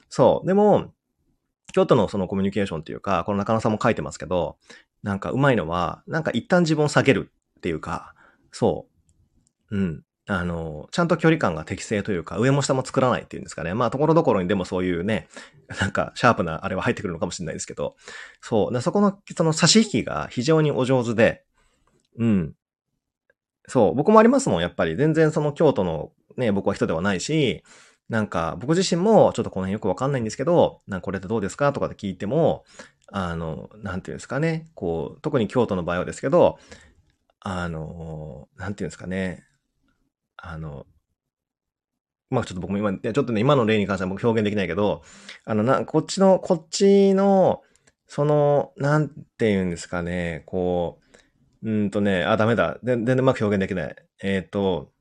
[0.09, 0.47] そう。
[0.47, 0.91] でも、
[1.73, 4.57] 京都のそのコミュニケーションっていうか、この中野さんも書いてますけど、
[5.03, 8.13] なんかうまいのは、なんか一旦自分を下げるっていうか、
[8.51, 8.87] そ
[9.71, 9.77] う。
[9.77, 10.03] うん。
[10.27, 13.73] あの、ちゃんと距離感が適正というか、上も下も作らないっていうんですかね。
[13.73, 15.27] まあ、ところどころにでもそういうね、
[15.81, 17.95] なんか、シャープなあれは入ってくるのかもしれないですけど、
[18.39, 18.73] そう。
[18.73, 21.43] でそこの、その差し引きが非常にお上手で、
[22.17, 22.55] うん。
[23.67, 23.95] そう。
[23.95, 24.95] 僕もありますもん、やっぱり。
[24.95, 27.63] 全然その京都のね、僕は人ではないし、
[28.09, 32.65] なんか、僕自身もちょっとこの辺よくわかんないんですけど、なんかこれってどうですかとかって聞いても、
[33.11, 36.59] あの、なんていうんですかね、こう、特に京都の場合はですけど、
[37.41, 39.43] あの、なんていうんですかね。
[40.37, 40.85] あの、
[42.29, 45.03] まあちょっと僕も今、ちょっとね、今の例に関しては僕表現できないけど、
[45.45, 47.61] あの、な、こっちの、こっちの、
[48.07, 50.99] その、なんて言うんですかね、こ
[51.63, 52.79] う、うんとね、あ、ダメだ。
[52.83, 53.95] 全然うまく表現できない。
[54.23, 54.91] えっ、ー、と、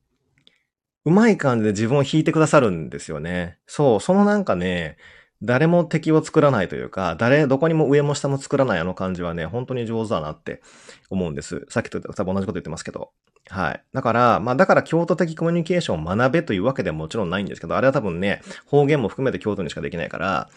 [1.04, 3.58] うまい感じで自分を引いてくださるんですよね。
[3.66, 4.96] そう、そのなんかね、
[5.42, 10.60] 誰も敵を作らないというか、誰、どこにも上も下も作らないあの感じはね、本当に上手だなって
[11.08, 11.64] 思うんです。
[11.70, 13.10] さっきと多分同じこと言ってますけど。
[13.48, 13.82] はい。
[13.94, 20.50] だから、まあだから京都的コミュニケーションを学べというわけではもちろんないんですけど、あれは多分ね、方言も含めて京都にしかできないから、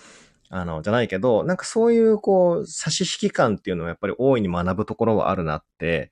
[0.49, 6.11] あの、じゃないけど、なんかそういうこう、差し引き感っていうのはやっぱり大いに学ぶところはあるなって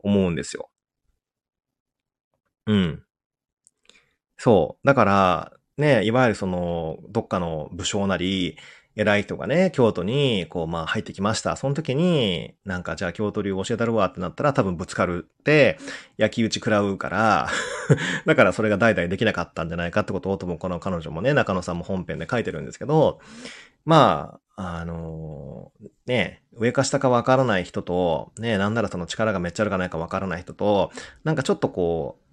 [0.00, 0.70] 思うんですよ。
[2.66, 3.04] うん。
[4.36, 4.86] そう。
[4.86, 8.56] だから、ね、いわゆるその、どっかの武将なり、
[8.98, 11.54] 偉い人がね、京都に、こう、まあ入ってきました。
[11.54, 15.78] その時に、なんかじゃあ京都流教えたるわってなったら多分ぶつかるって、
[16.16, 17.48] 焼き打ち食らうから
[18.26, 23.20] だからそれが代々できなかったんじゃないかってことを、ともこの彼女もね、中野さんも本編で書いてるんですけど、
[23.84, 30.90] まあ、あのー、ね、上か下かわからない人と、ね、なんならその力がめっちゃあるかないかわからない人と、
[31.22, 32.27] なんかちょっとこう、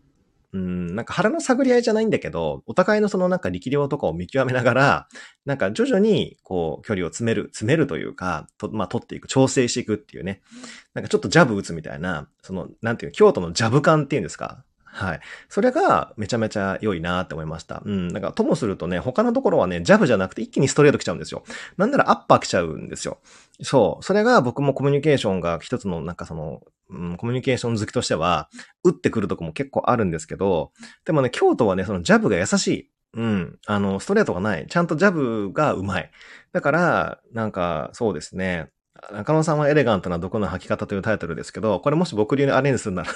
[0.55, 5.07] うん、なんか腹の探り合いじゃないんだけど、お互いのそのなんか力量とかを見極めながら、
[5.45, 10.41] なんか徐々にこう距離を詰める、詰めるというか、とまあ取っていく、調整していくっていうね。
[10.93, 14.63] なんかちょっとジャブ打つみたいな、その、なんていう、京都のジャブ感っていうんですか？
[14.95, 15.19] はい。
[15.49, 17.81] それがめちゃめちゃ良いなって思いました。
[17.85, 18.07] うん。
[18.07, 21.43] なんかともするとね、他のところはね、ジャブじゃなくて一気にストレート来ちゃうんですよ。
[21.75, 23.17] なんならアッパー来ちゃうんですよ。
[23.61, 24.03] そう。
[24.05, 28.49] それが僕もコミュニケーションが一つのなんかその、うん、コミュニケーション好きとしては、
[28.85, 30.71] 打ってくるとこも結構あるんですけど、
[31.03, 32.89] でもね、京都はね、そのジャブが優しい。
[33.15, 33.59] うん。
[33.65, 34.65] あの、ストレートがない。
[34.69, 36.11] ちゃんとジャブがうまい。
[36.53, 38.69] だから、なんか、そうですね。
[39.11, 43.09] 中野さんはエレガントな毒の吐き方というタイトルですけど、これもし僕流にアレンジするなら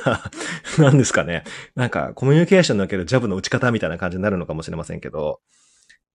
[0.77, 1.43] 何ですかね。
[1.75, 5.39] なんか、コミュニケーションにおけるジャブの打ち方みたいな感じになるのかもしれませんけど、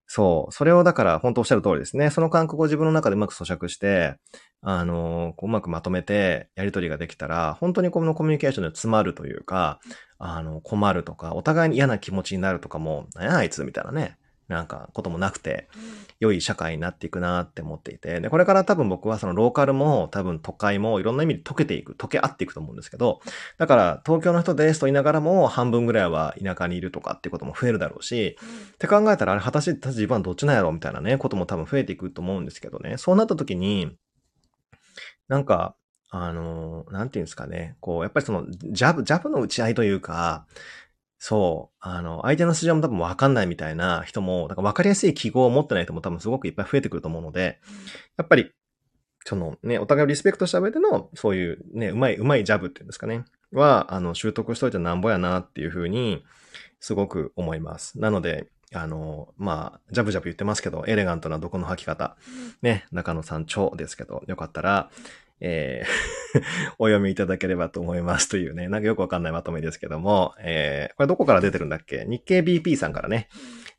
[0.06, 0.52] そう。
[0.52, 2.10] それをだから、本当おっしゃる通りですね。
[2.10, 4.16] その感覚を自分の中でうまく咀嚼して、
[4.60, 9.80] あの、うまくまとめて、やりとりができたら、本当にこのコミュニケーションで詰まるというか、
[10.18, 14.18] あの、困るとか、お互いに嫌な気持ちになるとかも、何やあいつみたいなね。
[14.48, 15.68] なんかこともなくて、
[16.20, 23.20] 良い社会になっていくなって思っていて、で、これから多分僕はそのローカルも多分都会もいろんな意味で溶けていく、溶け合っていくと思うんですけど、
[23.58, 28.36] だから東京の人ですと言いながらも半分ぐらいは田舎にいるとかっていうことも増えるだろうし、
[28.74, 33.96] って考えたらあれ果たして自分はどっちなんやろみたいなね、ことも多分増えていくと思うんですけどね、そうなった時に、
[35.28, 35.74] なんか、
[36.10, 40.46] あの、なんていうんですかね、こう、やっぱりその、ジャブ、ジャブの打ち合いというか、
[41.26, 47.60] そう、あの、相手の素性も多分わかんないみたいな人も、なんかわかりやすい記号を持ってない人も多分すごくいっぱい増えてくると思うので、
[48.18, 48.52] やっぱり、
[49.24, 56.22] そのね、お互いをリスペクトした上での、そういうね、うまい、うまいジャブっていうんですかね、は、あの、習得しといてなんぼやなっていうふうに、
[56.78, 57.98] すごく思います。
[57.98, 62.18] なので、あの、まあ、ジャブジャブ言ってますけど、エレガントな毒の吐き方、
[62.60, 64.90] ね、中野さん超ですけど、よかったら、
[65.46, 66.14] えー
[66.80, 72.04] お読みいただければと思いますというね、なんかよくわかんないまとめですけども、えー、これどこから出てるんだっけ？
[72.08, 73.28] 日経 BP さんからね、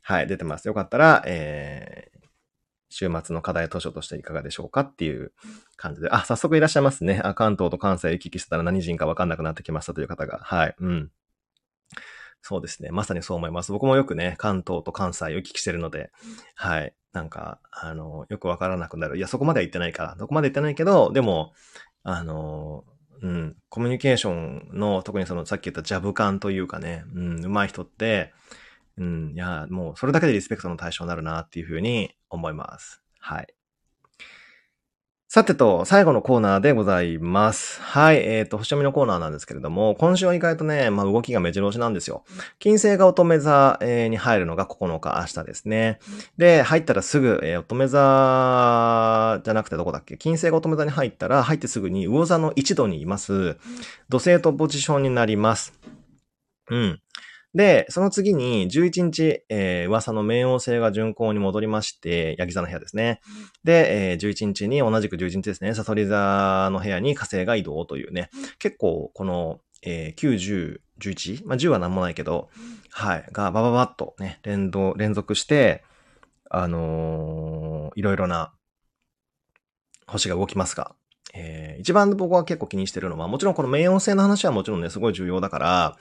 [0.00, 0.66] はい、出てます。
[0.68, 2.18] よかったら、えー、
[2.88, 5.32] 週末の課題図書としていかがでしょうかっていう
[5.76, 7.20] 感じで、あ、早速いらっしゃいますね。
[7.22, 11.10] あ、関東と関西行き来してたら何人かわかんなくなってきましたという方が、はい、うん。
[12.48, 12.90] そうですね。
[12.92, 13.72] まさにそう思います。
[13.72, 16.12] 僕もよくね、関東と関西を行きしてるので、
[16.54, 16.94] はい。
[17.12, 19.16] なんか、あの、よくわからなくなる。
[19.16, 20.14] いや、そこまでは言ってないから。
[20.14, 21.54] どこまで言ってないけど、でも、
[22.04, 22.84] あの、
[23.20, 28.32] うん、コミュニケーションの、特にそのさっき言ったジャブ感というかね、うん、上手い人って、
[28.96, 33.02] うん、いや、もうそれだけでリスペクトの対象になるなっていうふうに思います。
[33.18, 33.55] はい。
[35.28, 37.82] さてと、最後のコーナーでございます。
[37.82, 42.22] はい、えっ、ー、と、星読みのコーナーなんですけれども、今週は意外とね、まあ動きが目白押しなんですよ。
[42.60, 45.98] 金星が乙女座、に入るのが9日、明日ですね。
[46.38, 50.16] で、入ったらすぐ、えー、乙女座じゃなくてどこだっけ？
[50.16, 53.56] 金星が乙女座に入ったら、入ってすぐに魚座の一度にいます。
[54.08, 55.74] 土星とポジションになります。
[56.70, 57.00] うん。
[57.56, 63.22] で、その次に11日、えー、噂の冥王星が巡行に戻りまして、ヤギ座の部屋ですね。
[63.64, 68.28] で、えー、11日に同じく11日ですね、サソリ座の部屋に火星が移動というね、
[68.58, 71.46] 結構この、えー、9、10、11?
[71.46, 72.50] まあ、10はなんもないけど、
[72.90, 75.82] はい、がバババッとね、連動、連続して、
[76.50, 78.52] あのー、いろいろな
[80.06, 80.94] 星が動きますが、
[81.32, 85.96] えー、一番僕は結構気にしてるのは、もちろんこの冥王星の話はもちろんね、すごい重要だから、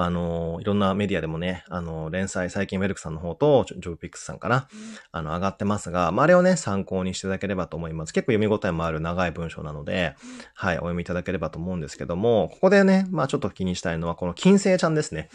[0.00, 4.68] あの、いろんなメディアでもね、あの、連載、最近ウェルクさんの方と、ジョブピックスさんかな、
[5.10, 8.12] あの、上がってますが、まあ、あれをね、参考にしていただければと思います。
[8.12, 10.14] 結構読み応えもある長い文章なので、
[10.54, 15.30] はい、お読みいただければと思うんですけども、ここでね、まあ、ちょっと気にしたいのは、この金星ちゃんですね。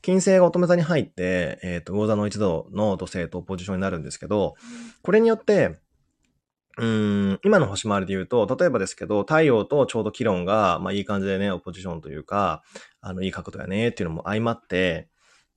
[0.00, 4.54] 金星が乙女座に入って、えっ、ー、と、魚座の一度の土星とポジションになるんですけど、
[5.02, 5.74] これによって、
[6.76, 12.62] うん、今の星回りで言うと、例えばですけど、太陽とちょうど気論が、まあいい感じでね、オポジションというか、
[13.00, 15.08] あの、いい角度やねっていうのも相まって、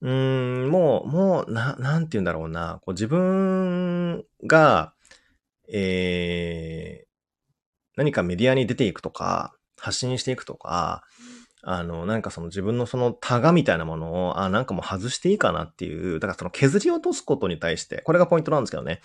[0.01, 4.93] うん、もう、もう、な、なんて言うんだろうな、こう自分が、
[5.71, 7.07] えー、
[7.95, 11.03] 何かメディアに出ていくとか、発信していくとか、
[11.63, 19.01] あの、なんかその自分のそのタガみたいなものを、あ、なんかもう外していいかなっていう、だからその削り落とすことに対して、これがポイントなんですけどね。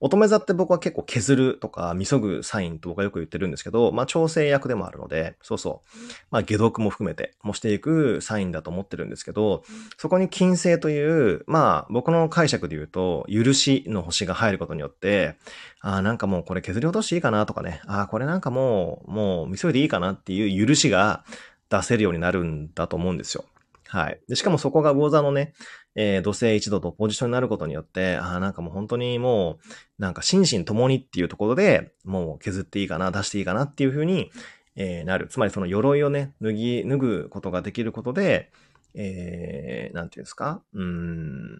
[0.00, 5.98] 乙女座って僕は結構削るとか、見そぐサインと僕はよく言ってるんですけど、まあ調整役でもあるので、そうそう。
[6.30, 9.62] まあ解毒も含めて、もしていくサインだと思ってるんですけど、
[9.96, 15.36] そこに金星という、まあ僕の解釈で言うと、許しの星が入ることによって、
[15.80, 21.24] あなんかもうこれ削り落としていいかなとかね、あこれなんかもう、もう見急いでいいかなっていう許しが、
[21.72, 23.44] 出せるようになるんだと思うんですよ。
[23.88, 24.20] はい。
[24.28, 25.54] で、しかもそこが魚座のね、
[25.94, 29.58] えー、土星一度とポジションになることによって、ああ、なんかもう本当にも
[29.98, 34.30] う、なんか心身ともにっていうところで、もう削っていいかな、出していいかなっていうふうに、
[34.76, 35.28] えー、なる。
[35.28, 38.50] つまりその鎧をね、脱ぎ、脱ぐことができることで、
[38.94, 40.62] えー、なんていうんですか？
[40.74, 41.58] うん、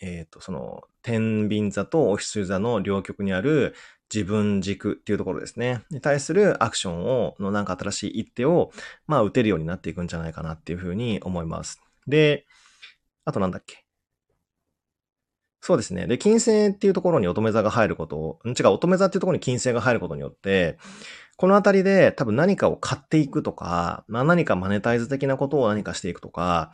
[0.00, 3.74] えっ、ー、と、その、天秤座とオフィス座の両極にある
[4.12, 5.82] 自分軸っていうところですね。
[5.90, 8.70] に対するアクションを、のなんか新しい一手を、
[9.06, 11.80] まあ打てるようになっていくんじゃないかなっていうふうに思います。
[12.06, 12.46] で、
[13.24, 13.84] あとなんだっけ。
[15.60, 16.08] そうですね。
[16.08, 20.76] で、金星っていうところに乙女座が入ることを、違う、乙女座っていうところに金星が入ることによって、
[21.36, 26.72] このあたりで多分何かを買っていくとか、まあ何かマネタイズ的なことを何かしていくとか、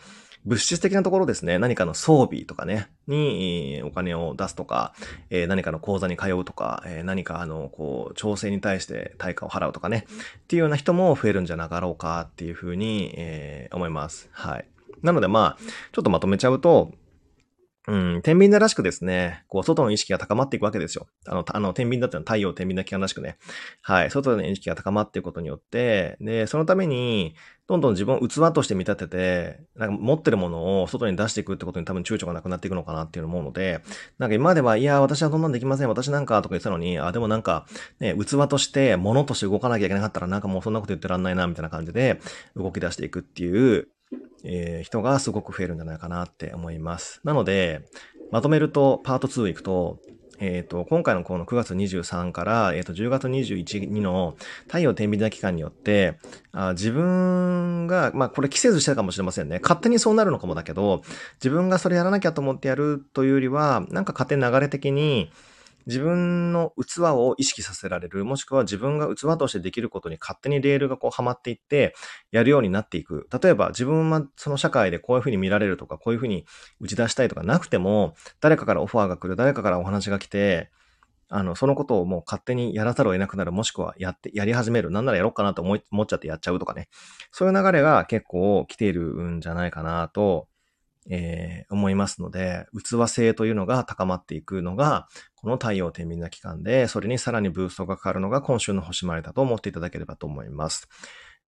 [0.48, 4.94] 物質的なところですね、何かの装備とかね、にお金を出すとか、
[5.28, 14.30] えー、何かの講座に通うとか、えー、何かあの、こう、調整に対して対価を払うとかね、っていうような人も増えるんじゃなかろうかっていうふうに、えー、思います。
[14.32, 14.64] はい。
[15.02, 16.92] なのでまあ、ちょっとまとめちゃうと、
[17.88, 21.06] うん、天秤座らしくですね、こう、外の意識が高まっていくわけですよ。
[21.26, 23.38] あの、あの、天秤座ってのは太陽天秤座期間らしくね。
[23.80, 27.34] はい、外の意識が高まっていくことによって、で、そのために、
[27.66, 33.80] どんどん自分を器として見立てて、なんか持ってるものを外に出していくってことに多分躊躇がなくなっていくのかなっていうの思うので、
[34.18, 37.64] なんか今までは、いや、私はそんなんできません、私なんかとか言ってたのに、あ、でもなんか、
[38.00, 42.20] ね、器として、物として動かなきゃいけなかったら、なんかもうそんなこと言ってらんないな、みたいな感じで、
[42.54, 43.88] 動き出していくっていう、
[44.44, 47.20] えー、人がすごく増えるんじゃないかなって思います。
[47.24, 47.82] なので、
[48.30, 49.98] まとめると、パート2行くと、
[50.40, 54.36] えっ、ー、と、今回のこの9月23から、え、ー、と、10月21日の
[54.66, 56.18] 太陽天秤座期間によって、
[56.52, 59.58] あ自分が、まあ、これ季節してたかもしれませんね。
[59.60, 61.02] 勝手にそうなるのかもだけど、
[61.34, 65.32] 自分がそれやらなきゃと思ってやるというよりは、なんか勝手に流れ的に、
[65.88, 71.94] 自分の器を意識させられる、もしくは自分が器としてできることに勝手にレールがこうはまっていって、
[72.30, 73.26] やるようになっていく。
[73.42, 76.44] 例えば自分はその社会でこういうふうに見られるとか、こういうふうに
[76.78, 80.70] 打ち出したいとかなくても、誰かからオファーが来る、誰かからお話が来て、
[81.30, 84.90] あの、そのことをもう勝手にやらざるを得なくなる、もしくはやって、やり始める。
[84.90, 86.88] なんならやろうかなと思い、思っちゃってやっちゃうとかね。
[87.32, 90.48] そういう流れが結構来ているんじゃないかなと
[91.10, 100.88] えー、思いますので、器性というのが高まっていくのが、この太陽天秤な期間で、それにさらにブーストがかかるのが今週の星回りだと思っていただければと思います。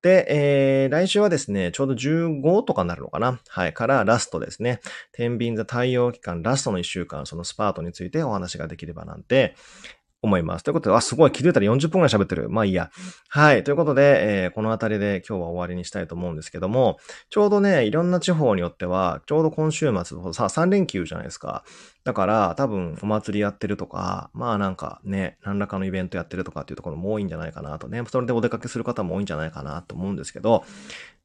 [0.02, 3.38] で、えー、来週はですね、ちょうど15とかになるのかな？
[3.48, 4.80] はい、からラストですね。
[5.12, 9.56] 天秤座太陽期間ラストの1週間、そのスパートについてお話ができればなんて、
[10.22, 10.62] 思います。
[10.62, 12.50] ということで、あ、すごい、気づいたら40分くらい喋ってる。
[12.50, 12.90] まあいいや。
[13.28, 13.64] はい。
[13.64, 16.98] ということで、えー、このあたりで今日は終わりにしたいと思うんですけども、
[17.30, 21.64] ちょうどね、いろんな地方によっては、ちょうど今週末、さ、3連休じゃないですか。
[22.04, 28.02] だから、多分、お祭りやってるとか、まあなんかね、何らかのイベントやってるとかっていうところも多いんじゃないかなとね。
[28.10, 30.64] それでお出かけする方も多いんじゃないかなと思うんですけど、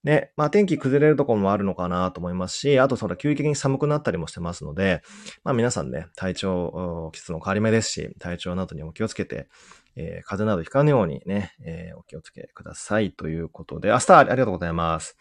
[0.05, 5.01] ね、まあ天気崩れるところもあるのかなと思いますし、あとそれ急激に寒くなったりもしてますので、
[5.43, 9.47] まあ皆さんね、体調、季節の変わり目ですし、体調などにも気をつけて、
[9.95, 15.17] えー、風邪などひかぬようにね、えー、お気をつけくださいということで、明日ありがとうございます。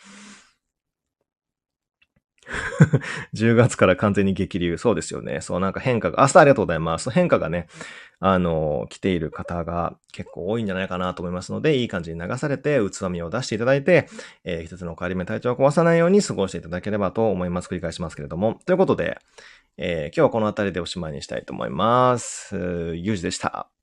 [3.34, 4.76] 10月から完全に激流。
[4.78, 5.40] そうですよね。
[5.40, 7.10] そう、なんか変化が、明日ありがとうございます。
[7.10, 7.66] 変化がね、
[8.20, 14.08] あの、来ている方が結構多いんじゃないかなと思いますので、いい感じに流されて、器みを出していただいて、
[14.44, 17.68] えー、季節の変わり目体調を壊さないように過ごしていただければと思います。
[17.68, 18.58] 繰り返しますけれども。
[18.66, 19.18] ということで、
[19.76, 22.56] えー、今日はこの辺りでおしまいにしたいと思います。
[22.94, 23.73] ゆうじでした。